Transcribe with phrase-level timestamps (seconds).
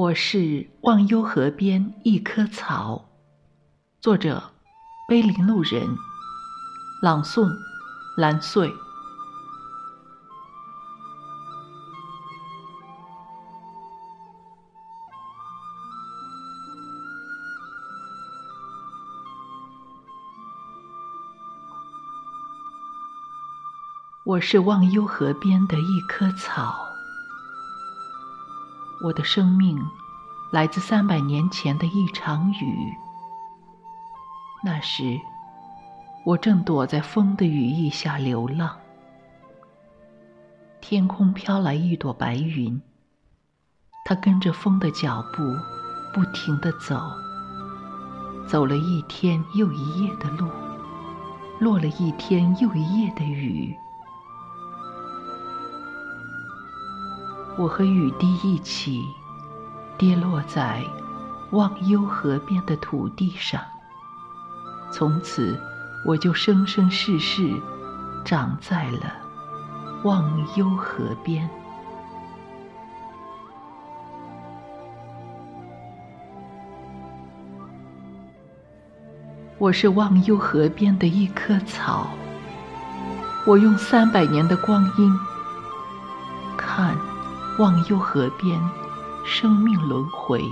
[0.00, 3.04] 我是忘忧河边一棵草，
[4.00, 4.42] 作者：
[5.06, 5.86] 碑林路人，
[7.02, 7.46] 朗诵：
[8.16, 8.72] 蓝穗。
[24.24, 26.89] 我是忘忧河边的一棵草。
[29.02, 29.78] 我的生命
[30.52, 32.94] 来自三百年前的一场雨。
[34.62, 35.18] 那时，
[36.24, 38.76] 我正躲在风的羽翼下流浪。
[40.82, 42.80] 天空飘来一朵白云，
[44.04, 45.42] 它跟着风的脚步，
[46.12, 47.00] 不停地走。
[48.46, 50.46] 走了一天又一夜的路，
[51.58, 53.74] 落了一天又一夜的雨。
[57.60, 59.06] 我和雨滴一起
[59.98, 60.82] 跌落在
[61.50, 63.60] 忘忧河边的土地上，
[64.90, 65.60] 从此
[66.06, 67.52] 我就生生世世
[68.24, 69.12] 长在了
[70.04, 70.24] 忘
[70.56, 71.46] 忧河边。
[79.58, 82.06] 我是忘忧河边的一棵草，
[83.46, 85.29] 我用三百年的光阴。
[87.60, 88.58] 忘忧河边，
[89.22, 90.42] 生命轮回，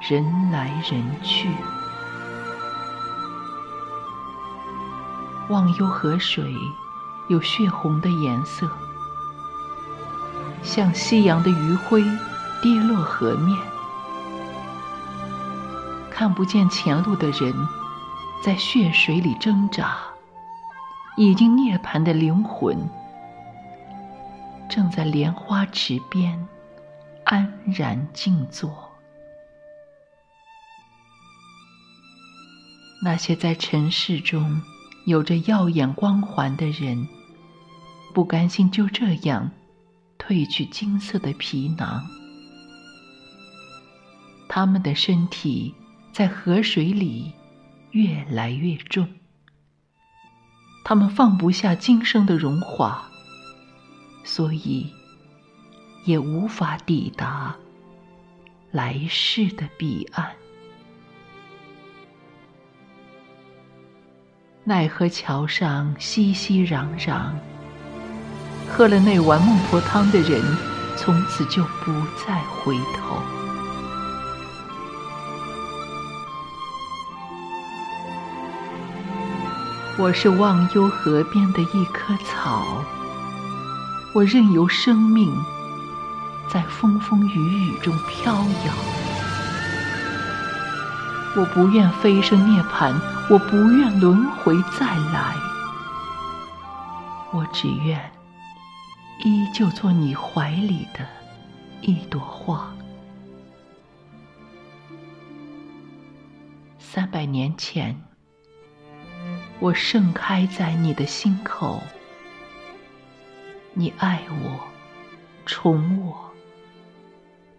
[0.00, 1.48] 人来人去。
[5.48, 6.52] 忘忧河水
[7.28, 8.68] 有血红的颜色，
[10.64, 12.02] 像夕阳的余晖
[12.60, 13.56] 跌落河面。
[16.10, 17.54] 看不见前路的人，
[18.42, 19.96] 在血水里挣扎。
[21.16, 22.76] 已经涅槃的灵魂。
[24.76, 26.46] 正在莲花池边
[27.24, 28.92] 安然静坐。
[33.02, 34.60] 那些在尘世中
[35.06, 37.08] 有着耀眼光环的人，
[38.12, 39.50] 不甘心就这样
[40.18, 42.04] 褪去金色的皮囊，
[44.46, 45.74] 他们的身体
[46.12, 47.32] 在河水里
[47.92, 49.08] 越来越重，
[50.84, 53.10] 他们放不下今生的荣华。
[54.28, 54.92] 所以，
[56.04, 57.54] 也无法抵达
[58.72, 60.32] 来世的彼岸。
[64.64, 67.30] 奈何桥上熙熙攘攘，
[68.68, 70.42] 喝了那碗孟婆汤的人，
[70.96, 71.92] 从此就不
[72.26, 73.16] 再回头。
[79.98, 82.84] 我是忘忧河边的一棵草。
[84.16, 85.30] 我任由生命
[86.48, 88.74] 在风风雨雨中飘摇，
[91.36, 95.36] 我不愿飞升涅槃，我不愿轮回再来，
[97.30, 98.10] 我只愿
[99.22, 101.06] 依旧做你怀里的
[101.82, 102.74] 一朵花。
[106.78, 108.02] 三百年前，
[109.60, 111.82] 我盛开在你的心口。
[113.78, 114.58] 你爱我，
[115.44, 116.32] 宠我，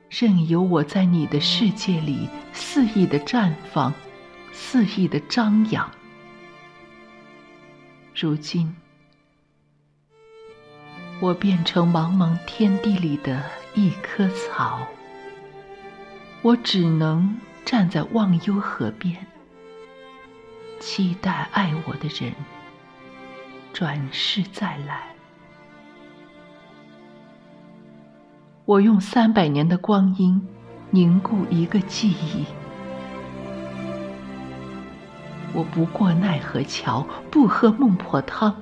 [0.09, 3.93] 任由我在你的世界里肆意的绽放，
[4.51, 5.87] 肆意的张扬。
[8.15, 8.75] 如今，
[11.19, 13.43] 我变成茫茫天地里的
[13.75, 14.87] 一棵草，
[16.41, 19.23] 我只能站在忘忧河边，
[20.79, 22.33] 期待爱我的人
[23.71, 25.15] 转世再来。
[28.67, 30.45] 我用三百年的光阴
[30.91, 32.43] 凝固一个记忆。
[35.53, 38.53] 我不过奈何桥，不喝孟婆汤，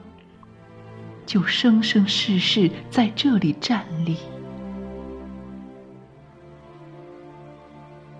[1.26, 4.16] 就生生世世在这里站立。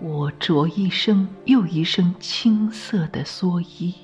[0.00, 3.94] 我着一身又一身青色的蓑衣，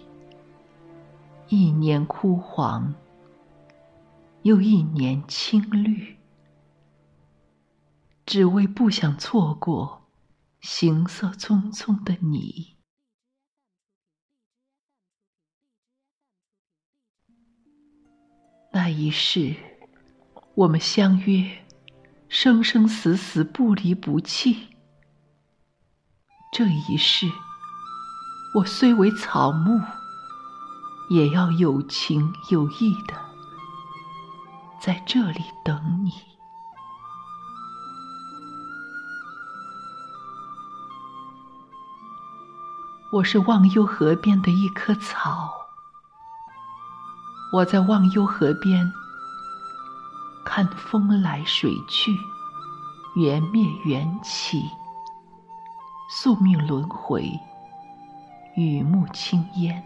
[1.49, 2.95] 一年枯黄，
[4.43, 6.22] 又一年青绿。
[8.33, 10.09] 只为不想错过
[10.63, 12.79] 行色匆匆的你。
[18.73, 19.55] 那一世，
[20.55, 21.63] 我们相约，
[22.31, 24.69] 生生死死不离不弃。
[26.55, 27.31] 这一世，
[28.55, 29.79] 我虽为草木，
[31.11, 33.15] 也要有情有义的
[34.81, 36.32] 在这里等你。
[43.13, 45.53] 我是忘忧河边的一棵草，
[47.53, 48.91] 我在忘忧河边
[50.47, 52.17] 看风来水去，
[53.15, 54.63] 缘灭缘起，
[56.09, 57.39] 宿命轮回，
[58.57, 59.85] 雨幕青烟。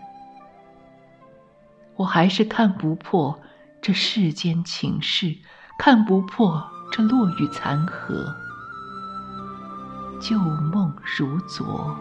[1.96, 3.36] 我还是看不破
[3.82, 5.36] 这世间情事，
[5.80, 8.32] 看不破这落雨残荷，
[10.20, 11.92] 旧梦如昨。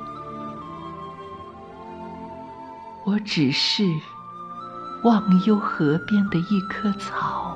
[3.06, 4.00] 我只是
[5.04, 7.56] 忘忧河边的一棵草，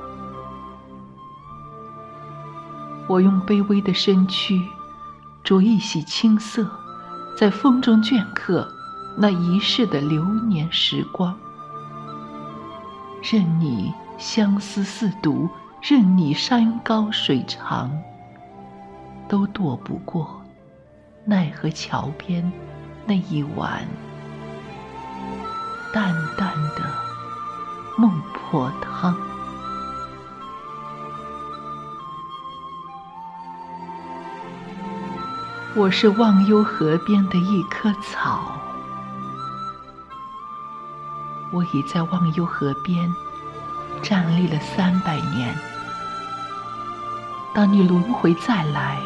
[3.07, 4.63] 我用卑微的身躯
[5.43, 6.69] 着一袭青色，
[7.35, 8.71] 在风中镌刻
[9.17, 11.35] 那一世的流年时光。
[13.23, 15.49] 任你相思似毒，
[15.81, 17.91] 任你山高水长，
[19.27, 20.39] 都躲不过
[21.25, 22.51] 奈何桥边
[23.07, 23.83] 那一碗。
[25.91, 26.83] 淡淡的
[27.97, 29.15] 孟婆汤。
[35.75, 38.53] 我是忘忧河边的一棵草，
[41.51, 43.11] 我已在忘忧河边
[44.03, 45.57] 站立了三百年。
[47.53, 48.99] 当你轮回再来，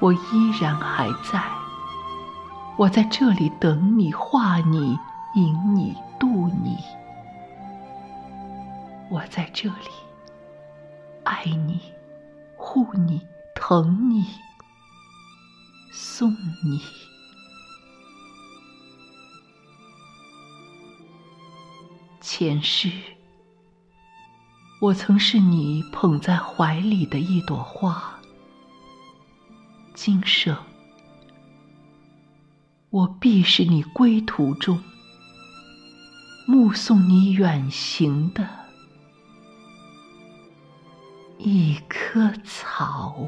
[0.00, 1.42] 我依然还在。
[2.76, 4.98] 我在这里等你，画你。
[5.34, 6.78] 引你渡你，
[9.10, 9.90] 我在这里
[11.24, 11.80] 爱你、
[12.56, 13.20] 护你、
[13.52, 14.24] 疼你、
[15.90, 16.32] 送
[16.62, 16.80] 你。
[22.20, 22.92] 前世，
[24.80, 28.20] 我曾是你捧在怀里的一朵花；
[29.94, 30.56] 今生，
[32.90, 34.80] 我必是你归途中。
[36.46, 38.46] 目送你远行的
[41.38, 43.26] 一棵草。